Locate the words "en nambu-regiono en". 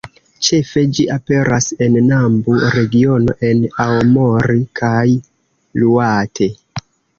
1.87-3.63